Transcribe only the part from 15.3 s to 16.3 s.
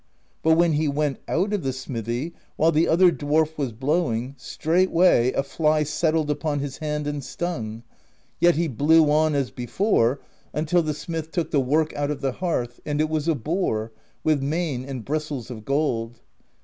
of gold.